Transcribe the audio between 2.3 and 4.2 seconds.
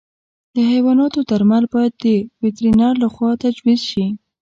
وترنر له خوا تجویز شي.